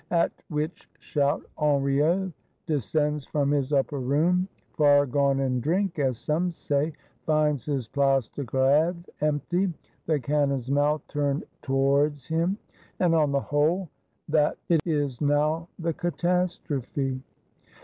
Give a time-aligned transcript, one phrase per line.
[0.09, 2.33] At which shout, Henriot
[2.65, 6.93] descends from his upper room, far gone in drink as some say;
[7.27, 9.71] finds his Place de Greve empty;
[10.07, 12.57] the can non's mouth turned towards him;
[12.99, 13.89] and on the whole,—
[14.27, 17.21] that it is now the catastrophe